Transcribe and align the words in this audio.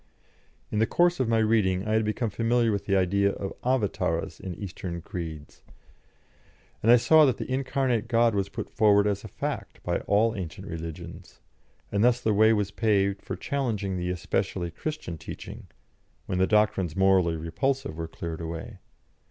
In 0.71 0.79
the 0.79 0.87
course 0.87 1.19
of 1.19 1.27
my 1.29 1.37
reading 1.37 1.87
I 1.87 1.91
had 1.93 2.03
become 2.03 2.31
familiar 2.31 2.71
with 2.71 2.85
the 2.87 2.95
idea 2.95 3.33
of 3.33 3.53
Avatâras 3.63 4.39
in 4.39 4.55
Eastern 4.55 4.99
creeds, 4.99 5.61
and 6.81 6.91
I 6.91 6.95
saw 6.95 7.23
that 7.25 7.37
the 7.37 7.47
incarnate 7.53 8.07
God 8.07 8.33
was 8.33 8.49
put 8.49 8.67
forward 8.67 9.05
as 9.05 9.23
a 9.23 9.27
fact 9.27 9.79
by 9.83 9.99
all 10.07 10.35
ancient 10.35 10.65
religions, 10.65 11.39
and 11.91 12.03
thus 12.03 12.19
the 12.19 12.33
way 12.33 12.51
was 12.51 12.71
paved 12.71 13.21
for 13.21 13.35
challenging 13.35 13.95
the 13.95 14.09
especially 14.09 14.71
Christian 14.71 15.19
teaching, 15.19 15.67
when 16.25 16.39
the 16.39 16.47
doctrines 16.47 16.95
morally 16.95 17.35
repulsive 17.35 17.95
were 17.95 18.07
cleared 18.07 18.41
away. 18.41 18.79